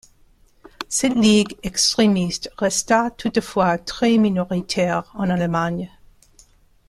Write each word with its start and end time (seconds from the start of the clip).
Cette 0.89 1.13
ligue 1.13 1.55
extrémiste 1.61 2.49
resta 2.57 3.11
toutefois 3.11 3.77
très 3.77 4.17
minoritaire 4.17 5.11
en 5.13 5.29
Allemagne. 5.29 5.91